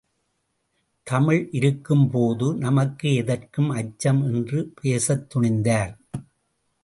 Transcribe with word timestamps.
தமிழ் 1.07 1.49
இருக்கும்போது 1.51 2.55
நமக்கு 2.55 3.13
எதற்கு 3.13 3.63
அச்சம் 3.71 4.21
என்று 4.33 4.71
பேசத் 4.81 5.27
துணிந்தார். 5.35 5.93